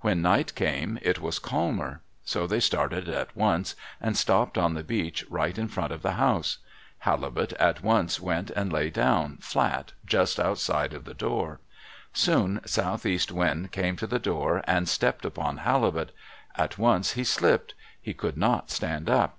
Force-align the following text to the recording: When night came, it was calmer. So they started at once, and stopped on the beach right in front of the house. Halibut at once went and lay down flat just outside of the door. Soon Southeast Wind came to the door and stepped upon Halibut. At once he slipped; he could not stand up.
When 0.00 0.22
night 0.22 0.56
came, 0.56 0.98
it 1.02 1.20
was 1.20 1.38
calmer. 1.38 2.00
So 2.24 2.48
they 2.48 2.58
started 2.58 3.08
at 3.08 3.36
once, 3.36 3.76
and 4.00 4.16
stopped 4.16 4.58
on 4.58 4.74
the 4.74 4.82
beach 4.82 5.24
right 5.30 5.56
in 5.56 5.68
front 5.68 5.92
of 5.92 6.02
the 6.02 6.14
house. 6.14 6.58
Halibut 7.06 7.52
at 7.60 7.80
once 7.80 8.18
went 8.18 8.50
and 8.50 8.72
lay 8.72 8.90
down 8.90 9.36
flat 9.36 9.92
just 10.04 10.40
outside 10.40 10.92
of 10.94 11.04
the 11.04 11.14
door. 11.14 11.60
Soon 12.12 12.60
Southeast 12.66 13.30
Wind 13.30 13.70
came 13.70 13.94
to 13.94 14.08
the 14.08 14.18
door 14.18 14.62
and 14.66 14.88
stepped 14.88 15.24
upon 15.24 15.58
Halibut. 15.58 16.10
At 16.56 16.76
once 16.76 17.12
he 17.12 17.22
slipped; 17.22 17.74
he 18.00 18.12
could 18.14 18.36
not 18.36 18.72
stand 18.72 19.08
up. 19.08 19.38